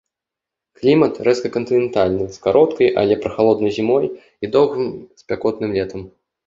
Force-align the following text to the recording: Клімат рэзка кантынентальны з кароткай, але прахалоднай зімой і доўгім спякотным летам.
Клімат 0.79 1.19
рэзка 1.27 1.47
кантынентальны 1.57 2.25
з 2.39 2.43
кароткай, 2.47 2.87
але 3.03 3.13
прахалоднай 3.27 3.71
зімой 3.79 4.05
і 4.13 4.45
доўгім 4.59 4.85
спякотным 5.23 5.69
летам. 5.81 6.01